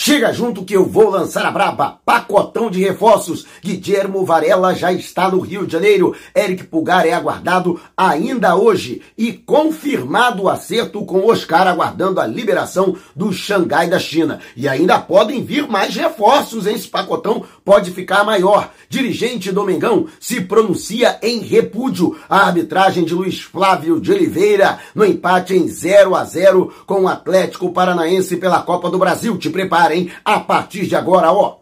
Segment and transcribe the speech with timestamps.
[0.00, 1.98] Chega junto que eu vou lançar a braba.
[2.04, 3.44] Pacotão de reforços.
[3.60, 6.14] Guilhermo Varela já está no Rio de Janeiro.
[6.36, 9.02] Eric Pulgar é aguardado ainda hoje.
[9.18, 14.38] E confirmado o acerto com Oscar aguardando a liberação do Xangai da China.
[14.56, 16.76] E ainda podem vir mais reforços, hein?
[16.76, 18.70] Esse pacotão pode ficar maior.
[18.88, 25.54] Dirigente Domingão se pronuncia em repúdio à arbitragem de Luiz Flávio de Oliveira no empate
[25.54, 29.36] em 0 a 0 com o Atlético Paranaense pela Copa do Brasil.
[29.36, 30.10] Te prepara hein?
[30.24, 31.58] A partir de agora, ó,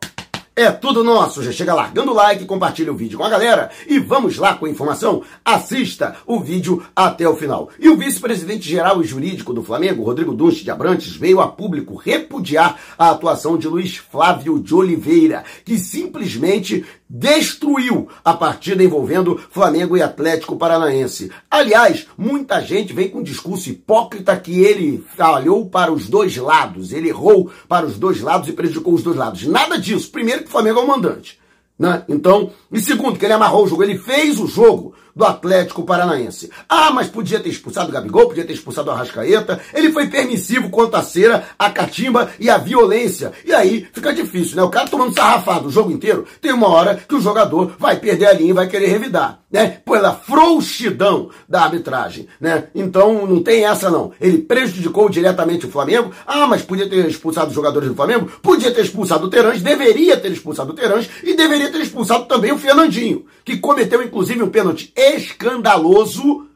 [0.57, 1.43] é tudo nosso.
[1.43, 4.65] Já chega largando o like, compartilha o vídeo com a galera e vamos lá com
[4.65, 5.23] a informação.
[5.45, 7.69] Assista o vídeo até o final.
[7.79, 11.95] E o vice-presidente geral e jurídico do Flamengo, Rodrigo Dunche de Abrantes, veio a público
[11.95, 19.97] repudiar a atuação de Luiz Flávio de Oliveira, que simplesmente destruiu a partida envolvendo Flamengo
[19.97, 21.31] e Atlético Paranaense.
[21.51, 26.93] Aliás, muita gente vem com um discurso hipócrita que ele falhou para os dois lados,
[26.93, 29.47] ele errou para os dois lados e prejudicou os dois lados.
[29.47, 30.11] Nada disso.
[30.11, 31.39] Primeiro que o Flamengo é o mandante.
[31.79, 32.05] Né?
[32.09, 36.51] Então, e segundo, que ele amarrou o jogo, ele fez o jogo do Atlético Paranaense.
[36.69, 39.59] Ah, mas podia ter expulsado o Gabigol, podia ter expulsado o Arrascaeta.
[39.73, 43.33] Ele foi permissivo quanto a cera, a catimba e a violência.
[43.43, 44.63] E aí fica difícil, né?
[44.63, 48.27] O cara tomando sarrafado o jogo inteiro, tem uma hora que o jogador vai perder
[48.27, 49.79] a linha e vai querer revidar, né?
[49.87, 52.65] Pela frouxidão da arbitragem, né?
[52.75, 54.13] Então não tem essa não.
[54.21, 56.13] Ele prejudicou diretamente o Flamengo.
[56.27, 58.31] Ah, mas podia ter expulsado os jogadores do Flamengo?
[58.43, 62.53] Podia ter expulsado o Terãs, deveria ter expulsado o Terãs e deveria ter expulsado também
[62.53, 66.49] o Fernandinho, que cometeu inclusive um pênalti escandaloso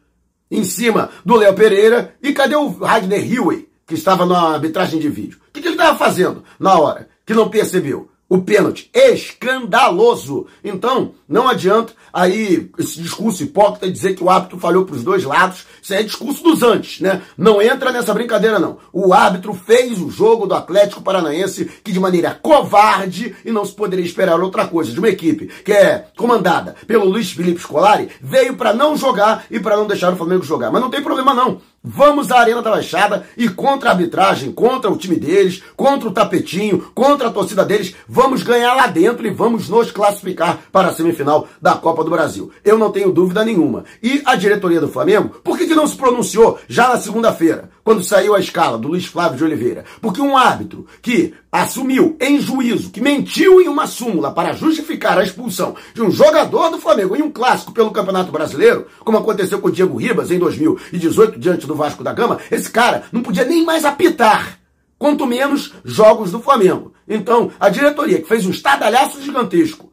[0.51, 2.15] em cima do Léo Pereira.
[2.23, 5.39] E cadê o Ragnar Hilley, que estava na arbitragem de vídeo?
[5.49, 8.11] O que ele estava fazendo na hora que não percebeu?
[8.31, 8.89] O pênalti.
[8.95, 10.47] Escandaloso.
[10.63, 15.25] Então, não adianta aí esse discurso hipócrita dizer que o árbitro falhou para os dois
[15.25, 15.67] lados.
[15.83, 17.23] Isso é discurso dos antes, né?
[17.37, 18.79] Não entra nessa brincadeira, não.
[18.93, 23.73] O árbitro fez o jogo do Atlético Paranaense que de maneira covarde, e não se
[23.73, 28.55] poderia esperar outra coisa, de uma equipe que é comandada pelo Luiz Felipe Scolari, veio
[28.55, 30.71] para não jogar e para não deixar o Flamengo jogar.
[30.71, 31.61] Mas não tem problema, não.
[31.83, 36.13] Vamos à Arena da Baixada e contra a arbitragem, contra o time deles, contra o
[36.13, 40.93] tapetinho, contra a torcida deles, vamos ganhar lá dentro e vamos nos classificar para a
[40.93, 42.53] semifinal da Copa do Brasil.
[42.63, 43.85] Eu não tenho dúvida nenhuma.
[44.03, 48.05] E a diretoria do Flamengo, por que, que não se pronunciou já na segunda-feira, quando
[48.05, 49.87] saiu a escala do Luiz Flávio de Oliveira?
[50.03, 55.25] Porque um árbitro que assumiu em juízo, que mentiu em uma súmula para justificar a
[55.25, 59.69] expulsão de um jogador do Flamengo em um clássico pelo Campeonato Brasileiro, como aconteceu com
[59.69, 63.65] o Diego Ribas em 2018 diante do Vasco da Gama, esse cara não podia nem
[63.65, 64.59] mais apitar,
[64.99, 66.93] quanto menos jogos do Flamengo.
[67.09, 69.91] Então, a diretoria que fez um estadalhaço gigantesco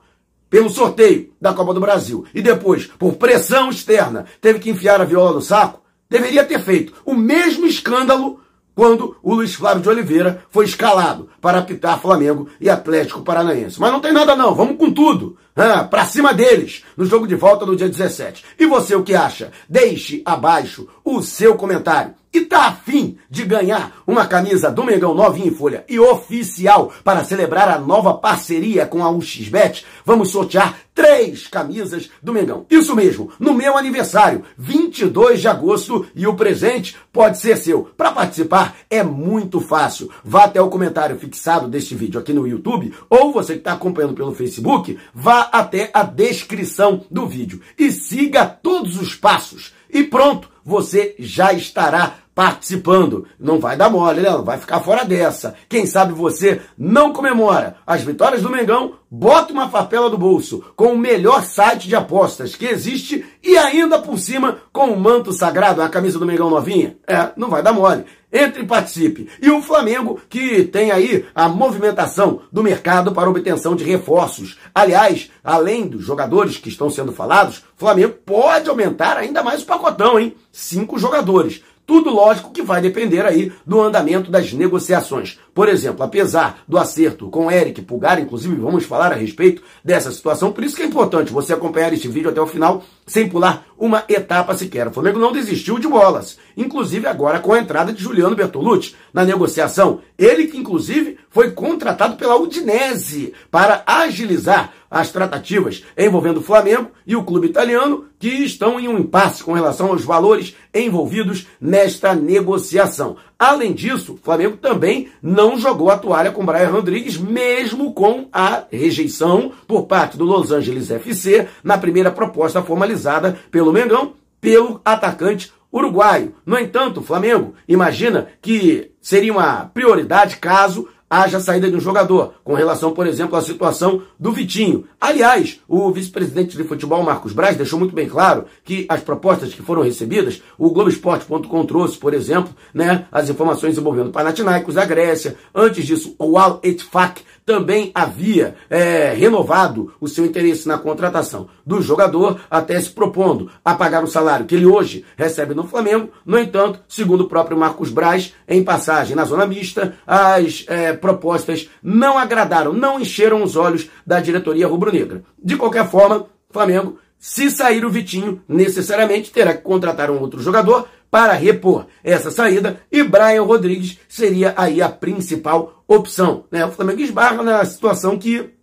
[0.49, 5.05] pelo sorteio da Copa do Brasil e depois, por pressão externa, teve que enfiar a
[5.05, 8.39] viola no saco, deveria ter feito o mesmo escândalo
[8.77, 13.79] quando o Luiz Flávio de Oliveira foi escalado para apitar Flamengo e Atlético Paranaense.
[13.79, 15.35] Mas não tem nada não, vamos com tudo.
[15.55, 18.45] Ah, para cima deles, no jogo de volta no dia 17.
[18.59, 19.51] E você o que acha?
[19.67, 22.13] Deixe abaixo o seu comentário.
[22.31, 27.23] E tá afim de ganhar uma camisa do Mengão novinha em folha e oficial para
[27.23, 29.83] celebrar a nova parceria com a UXBet?
[30.05, 32.65] Vamos sortear três camisas do Mengão.
[32.71, 37.83] Isso mesmo, no meu aniversário, 22 de agosto, e o presente pode ser seu.
[37.95, 40.09] Para participar é muito fácil.
[40.25, 44.15] Vá até o comentário fixado deste vídeo aqui no YouTube ou você que está acompanhando
[44.15, 49.75] pelo Facebook, vá até a descrição do vídeo e siga todos os passos.
[49.93, 53.25] E pronto, você já estará participando.
[53.39, 54.29] Não vai dar mole, né?
[54.29, 55.55] Não vai ficar fora dessa.
[55.67, 60.93] Quem sabe você não comemora as vitórias do Mengão, bota uma farpela do bolso com
[60.93, 65.81] o melhor site de apostas que existe e ainda por cima com o manto sagrado,
[65.81, 66.95] a camisa do Mengão novinha.
[67.07, 68.05] É, não vai dar mole.
[68.31, 69.29] Entre e participe.
[69.41, 74.59] E o Flamengo, que tem aí a movimentação do mercado para obtenção de reforços.
[74.75, 79.65] Aliás, além dos jogadores que estão sendo falados, o Flamengo pode aumentar ainda mais o
[79.65, 80.35] pacotão, hein?
[80.51, 81.63] Cinco jogadores.
[81.87, 85.39] Tudo lógico que vai depender aí do andamento das negociações.
[85.57, 90.51] Por exemplo, apesar do acerto com Eric Pulgar, inclusive vamos falar a respeito dessa situação,
[90.51, 94.03] por isso que é importante você acompanhar este vídeo até o final sem pular uma
[94.07, 94.87] etapa sequer.
[94.87, 99.25] O Flamengo não desistiu de bolas, inclusive agora com a entrada de Juliano Bertolucci na
[99.25, 100.01] negociação.
[100.15, 107.15] Ele que inclusive foi contratado pela Udinese para agilizar as tratativas envolvendo o Flamengo e
[107.15, 113.17] o clube italiano, que estão em um impasse com relação aos valores envolvidos nesta negociação.
[113.39, 118.63] Além disso, o Flamengo também não jogou a toalha com Brian Rodrigues, mesmo com a
[118.71, 125.51] rejeição por parte do Los Angeles FC na primeira proposta formalizada pelo Mengão pelo atacante
[125.71, 126.35] uruguaio.
[126.45, 132.33] No entanto, o Flamengo imagina que seria uma prioridade caso haja saída de um jogador,
[132.43, 134.85] com relação, por exemplo, à situação do Vitinho.
[134.99, 139.61] Aliás, o vice-presidente de futebol, Marcos Braz, deixou muito bem claro que as propostas que
[139.61, 145.85] foram recebidas, o Globoesporte.com trouxe, por exemplo, né, as informações envolvendo Panathinaikos da Grécia, antes
[145.85, 152.41] disso, o Al Etfak também havia é, renovado o seu interesse na contratação do jogador,
[152.51, 156.09] até se propondo a pagar o salário que ele hoje recebe no Flamengo.
[156.25, 161.69] No entanto, segundo o próprio Marcos Braz, em passagem na zona mista, as é, propostas
[161.81, 165.23] não agradaram, não encheram os olhos da diretoria rubro-negra.
[165.41, 170.87] De qualquer forma, Flamengo, se sair o Vitinho, necessariamente terá que contratar um outro jogador
[171.09, 176.45] para repor essa saída e Brian Rodrigues seria aí a principal opção.
[176.51, 176.65] Né?
[176.65, 178.53] O Flamengo esbarra na situação que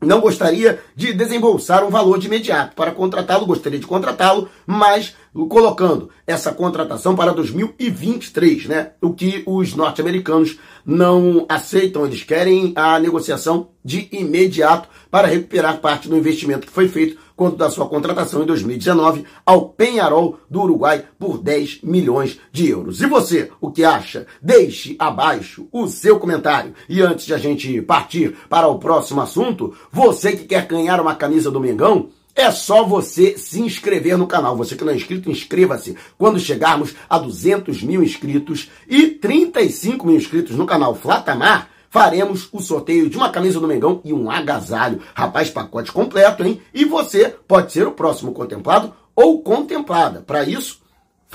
[0.00, 5.16] não gostaria de desembolsar um valor de imediato para contratá-lo, gostaria de contratá-lo, mas
[5.48, 8.92] colocando essa contratação para 2023, né?
[9.02, 16.08] O que os norte-americanos não aceitam, eles querem a negociação de imediato para recuperar parte
[16.08, 21.04] do investimento que foi feito quanto da sua contratação em 2019 ao Penharol do Uruguai
[21.18, 23.02] por 10 milhões de euros.
[23.02, 24.26] E você, o que acha?
[24.40, 26.72] Deixe abaixo o seu comentário.
[26.88, 31.14] E antes de a gente partir para o próximo assunto, você que quer ganhar uma
[31.14, 34.54] camisa do Mengão, é só você se inscrever no canal.
[34.56, 35.96] Você que não é inscrito, inscreva-se.
[36.18, 42.60] Quando chegarmos a 200 mil inscritos e 35 mil inscritos no canal Flatamar, faremos o
[42.60, 45.00] sorteio de uma camisa do Mengão e um agasalho.
[45.14, 46.60] Rapaz, pacote completo, hein?
[46.74, 50.20] E você pode ser o próximo contemplado ou contemplada.
[50.20, 50.80] Para isso,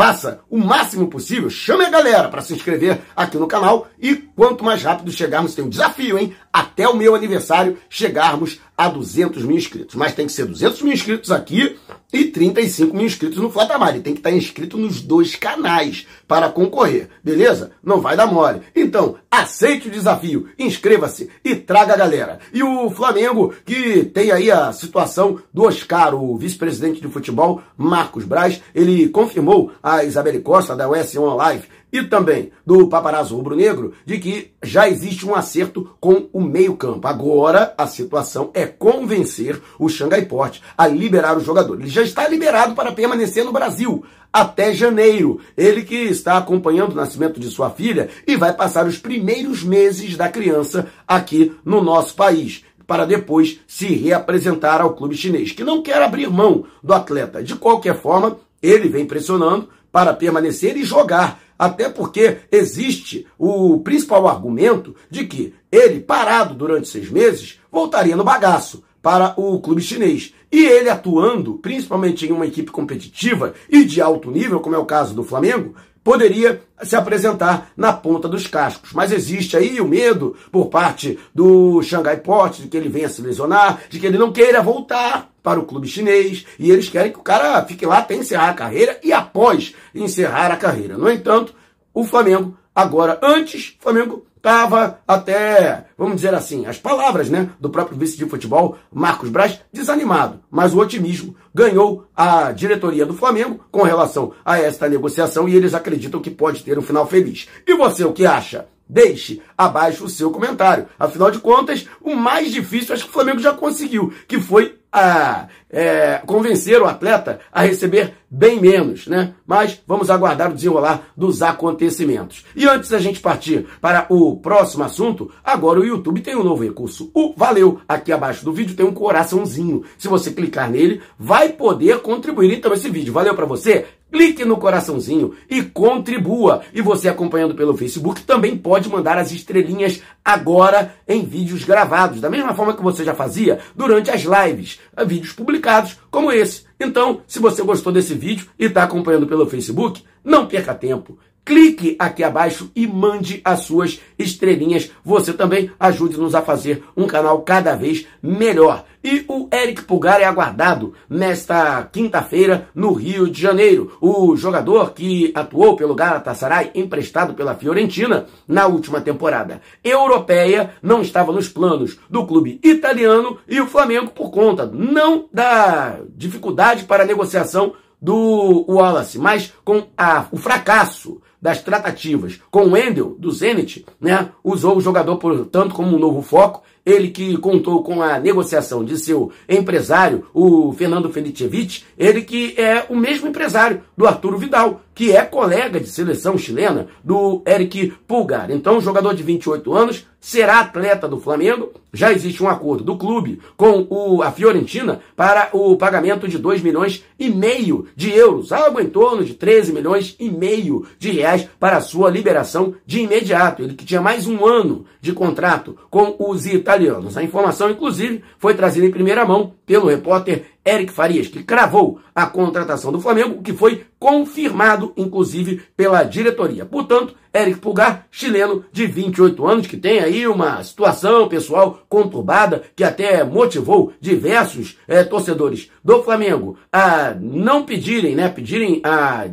[0.02, 4.64] Faça o máximo possível, chame a galera para se inscrever aqui no canal e quanto
[4.64, 6.36] mais rápido chegarmos, tem um desafio, hein?
[6.52, 9.94] Até o meu aniversário chegarmos a 200 mil inscritos.
[9.94, 11.78] Mas tem que ser 200 mil inscritos aqui
[12.12, 13.96] e 35 mil inscritos no Flatamar.
[13.96, 17.74] E tem que estar inscrito nos dois canais para concorrer, beleza?
[17.84, 18.62] Não vai dar mole.
[18.76, 22.40] Então, aceite o desafio, inscreva-se e traga a galera.
[22.54, 28.26] E o Flamengo, que tem aí a situação do Oscar, o vice-presidente de futebol, Marcos
[28.26, 33.94] Braz, ele confirmou a Isabelle Costa, da US On Live, e também do paparazzo rubro-negro
[34.06, 37.08] de que já existe um acerto com o meio-campo.
[37.08, 41.80] Agora a situação é convencer o Xangai Port a liberar o jogador.
[41.80, 45.42] Ele já está liberado para permanecer no Brasil até janeiro.
[45.58, 50.16] Ele que está acompanhando o nascimento de sua filha e vai passar os primeiros meses
[50.16, 55.82] da criança aqui no nosso país para depois se reapresentar ao clube chinês, que não
[55.82, 57.42] quer abrir mão do atleta.
[57.42, 64.28] De qualquer forma, ele vem pressionando para permanecer e jogar até porque existe o principal
[64.28, 70.34] argumento de que ele, parado durante seis meses, voltaria no bagaço para o clube chinês.
[70.52, 74.86] E ele atuando, principalmente em uma equipe competitiva e de alto nível, como é o
[74.86, 78.92] caso do Flamengo, poderia se apresentar na ponta dos cascos.
[78.94, 83.22] Mas existe aí o medo por parte do Xangai Port de que ele venha se
[83.22, 87.20] lesionar, de que ele não queira voltar para o clube chinês e eles querem que
[87.20, 90.98] o cara fique lá até encerrar a carreira e após encerrar a carreira.
[90.98, 91.54] No entanto,
[91.94, 97.70] o Flamengo agora, antes, o Flamengo estava até, vamos dizer assim, as palavras né, do
[97.70, 100.40] próprio vice de futebol, Marcos Braz, desanimado.
[100.50, 105.76] Mas o otimismo ganhou a diretoria do Flamengo com relação a esta negociação e eles
[105.76, 107.48] acreditam que pode ter um final feliz.
[107.68, 108.66] E você, o que acha?
[108.92, 110.86] Deixe abaixo o seu comentário.
[111.00, 115.48] Afinal de contas, o mais difícil acho que o Flamengo já conseguiu, que foi a
[115.70, 119.34] é, convencer o atleta a receber bem menos, né?
[119.48, 122.46] Mas vamos aguardar o desenrolar dos acontecimentos.
[122.54, 126.64] E antes da gente partir para o próximo assunto, agora o YouTube tem um novo
[126.64, 127.10] recurso.
[127.14, 127.80] O Valeu!
[127.88, 129.86] Aqui abaixo do vídeo tem um coraçãozinho.
[129.98, 133.14] Se você clicar nele, vai poder contribuir então esse vídeo.
[133.14, 133.88] Valeu para você?
[134.12, 136.62] Clique no coraçãozinho e contribua.
[136.74, 142.30] E você acompanhando pelo Facebook também pode mandar as estrelinhas agora em vídeos gravados, da
[142.30, 146.66] mesma forma que você já fazia durante as lives, vídeos publicados como esse.
[146.80, 151.96] Então, se você gostou desse vídeo e está acompanhando pelo Facebook, não perca tempo clique
[151.98, 154.92] aqui abaixo e mande as suas estrelinhas.
[155.04, 158.86] Você também ajude-nos a fazer um canal cada vez melhor.
[159.04, 163.98] E o Eric Pulgar é aguardado nesta quinta-feira no Rio de Janeiro.
[164.00, 171.32] O jogador que atuou pelo Galatasaray, emprestado pela Fiorentina na última temporada europeia, não estava
[171.32, 177.08] nos planos do clube italiano e o Flamengo por conta não da dificuldade para a
[177.08, 183.86] negociação do Wallace, mas com a, o fracasso das tratativas com o Wendel, do Zenit,
[184.00, 186.64] né, usou o jogador, portanto, como um novo foco.
[186.84, 192.88] Ele que contou com a negociação de seu empresário, o Fernando Felicevic, ele que é
[192.90, 198.52] o mesmo empresário do Arturo Vidal, que é colega de seleção chilena do Eric Pulgar.
[198.52, 201.72] Então, jogador de 28 anos será atleta do Flamengo.
[201.94, 206.62] Já existe um acordo do clube com o, a Fiorentina para o pagamento de 2
[206.62, 211.31] milhões e meio de euros, algo em torno de 13 milhões e meio de reais
[211.60, 213.64] para a sua liberação de imediato.
[213.64, 217.18] Ele que tinha mais um ano de contrato com os italianos.
[217.18, 222.28] A informação, inclusive, foi trazida em primeira mão pelo repórter Eric Farias, que cravou a
[222.28, 226.66] contratação do Flamengo, que foi confirmado, inclusive, pela diretoria.
[226.66, 232.84] Portanto, Eric Pulgar, chileno de 28 anos, que tem aí uma situação pessoal conturbada, que
[232.84, 239.26] até motivou diversos é, torcedores do Flamengo a não pedirem, né, pedirem a,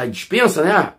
[0.00, 0.92] a dispensa, né,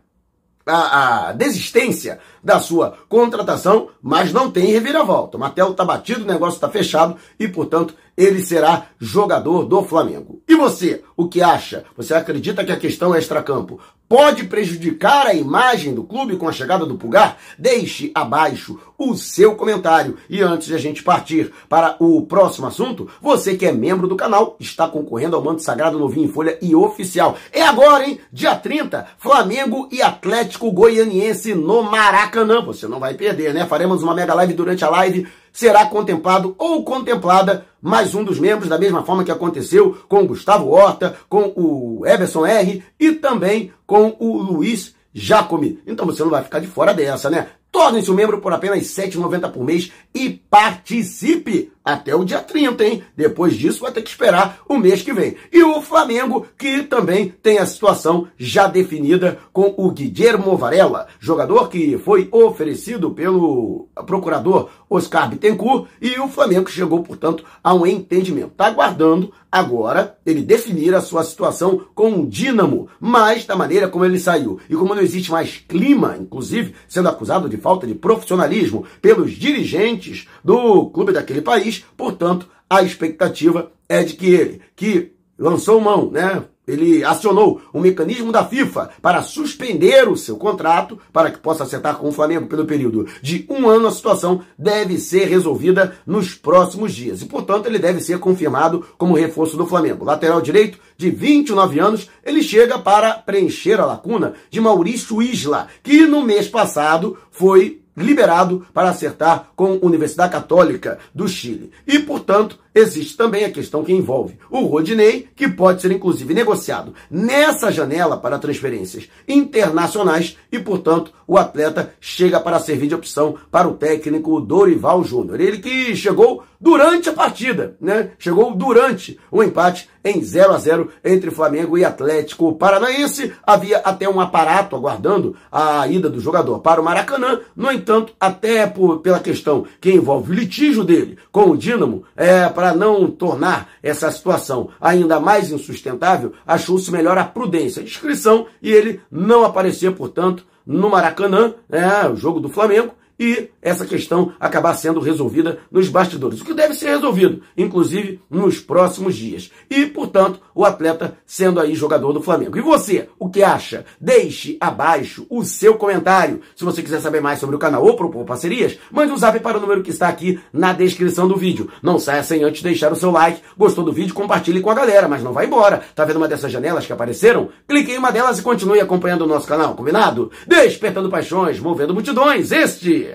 [0.67, 5.37] a, a, desistência da sua contratação, mas não tem reviravolta.
[5.37, 10.41] O Martelo está batido, o negócio está fechado e, portanto, ele será jogador do Flamengo.
[10.47, 11.85] E você, o que acha?
[11.95, 13.79] Você acredita que a questão extracampo
[14.09, 17.37] pode prejudicar a imagem do clube com a chegada do Pulgar?
[17.59, 20.17] Deixe abaixo o seu comentário.
[20.27, 24.15] E antes de a gente partir para o próximo assunto, você que é membro do
[24.15, 27.37] canal está concorrendo ao manto sagrado novinho em folha e oficial.
[27.51, 28.19] É agora, hein?
[28.31, 32.36] Dia 30, Flamengo e Atlético Goianiense no Maracanã.
[32.65, 33.65] Você não vai perder, né?
[33.65, 35.27] Faremos uma mega live durante a live
[35.57, 40.27] será contemplado ou contemplada mais um dos membros, da mesma forma que aconteceu com o
[40.27, 45.79] Gustavo Horta, com o Everson R e também com o Luiz Jacome.
[45.87, 47.47] Então você não vai ficar de fora dessa, né?
[47.71, 52.83] Torne-se um membro por apenas R$ 7,90 por mês e participe até o dia 30,
[52.83, 53.03] hein?
[53.15, 55.37] Depois disso vai ter que esperar o mês que vem.
[55.53, 61.69] E o Flamengo, que também tem a situação já definida com o Guilhermo Varela, jogador
[61.69, 68.51] que foi oferecido pelo procurador Oscar Bittencourt, e o Flamengo chegou, portanto, a um entendimento.
[68.51, 74.03] Está aguardando agora ele definir a sua situação com o Dínamo, mas da maneira como
[74.03, 74.59] ele saiu.
[74.69, 80.27] E como não existe mais clima, inclusive sendo acusado de falta de profissionalismo pelos dirigentes
[80.43, 86.43] do clube daquele país, portanto, a expectativa é de que ele, que lançou mão, né?
[86.67, 91.95] Ele acionou o mecanismo da FIFA para suspender o seu contrato para que possa acertar
[91.97, 93.87] com o Flamengo pelo período de um ano.
[93.87, 99.15] A situação deve ser resolvida nos próximos dias e, portanto, ele deve ser confirmado como
[99.15, 100.03] reforço do Flamengo.
[100.03, 106.05] Lateral direito de 29 anos, ele chega para preencher a lacuna de Maurício Isla, que
[106.05, 111.71] no mês passado foi liberado para acertar com a Universidade Católica do Chile.
[111.87, 116.93] E, portanto, existe também a questão que envolve o Rodinei, que pode ser inclusive negociado
[117.09, 123.67] nessa janela para transferências internacionais e, portanto, o atleta chega para servir de opção para
[123.67, 125.41] o técnico Dorival Júnior.
[125.41, 128.11] Ele que chegou durante a partida, né?
[128.17, 133.33] Chegou durante o empate em 0 a 0 entre Flamengo e Atlético Paranaense.
[133.45, 137.39] Havia até um aparato aguardando a ida do jogador para o Maracanã.
[137.55, 142.47] No entanto, até por, pela questão que envolve o litígio dele com o Dínamo, é,
[142.49, 148.71] para não tornar essa situação ainda mais insustentável, achou-se melhor a prudência, a discrição e
[148.71, 154.73] ele não aparecer, portanto, no Maracanã, é, o jogo do Flamengo, e essa questão acabar
[154.75, 159.51] sendo resolvida nos bastidores, o que deve ser resolvido, inclusive nos próximos dias.
[159.69, 162.55] E, portanto, o atleta sendo aí jogador do Flamengo.
[162.55, 163.83] E você, o que acha?
[163.99, 166.41] Deixe abaixo o seu comentário.
[166.55, 169.57] Se você quiser saber mais sobre o canal ou propor parcerias, mande um zap para
[169.57, 171.71] o número que está aqui na descrição do vídeo.
[171.81, 173.41] Não saia sem antes deixar o seu like.
[173.57, 174.13] Gostou do vídeo?
[174.13, 175.81] Compartilhe com a galera, mas não vai embora.
[175.95, 177.49] Tá vendo uma dessas janelas que apareceram?
[177.67, 180.31] Clique em uma delas e continue acompanhando o nosso canal, combinado?
[180.45, 182.51] Despertando paixões, movendo multidões.
[182.51, 183.11] Este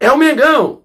[0.00, 0.81] é o Mengão!